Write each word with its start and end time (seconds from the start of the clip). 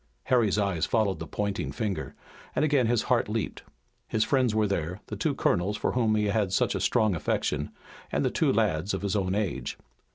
Harry's 0.23 0.57
eyes 0.57 0.87
followed 0.87 1.19
the 1.19 1.27
pointing 1.27 1.71
finger, 1.71 2.15
and 2.55 2.65
again 2.65 2.87
his 2.87 3.03
heart 3.03 3.29
leaped. 3.29 3.61
His 4.07 4.23
friends 4.23 4.55
were 4.55 4.65
there, 4.65 4.99
the 5.05 5.15
two 5.15 5.35
colonels 5.35 5.77
for 5.77 5.91
whom 5.91 6.15
he 6.15 6.25
had 6.25 6.51
such 6.51 6.73
a 6.73 6.79
strong 6.81 7.13
affection, 7.13 7.69
and 8.11 8.25
the 8.25 8.31
two 8.31 8.51
lads 8.51 8.95
of 8.95 9.03
his 9.03 9.15
own 9.15 9.35
age. 9.35 9.77